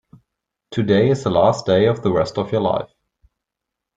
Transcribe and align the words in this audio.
Today 0.71 1.11
is 1.11 1.23
the 1.23 1.29
last 1.29 1.67
day 1.67 1.85
of 1.85 2.01
the 2.01 2.11
rest 2.11 2.39
of 2.39 2.51
your 2.51 2.61
life. 2.61 2.89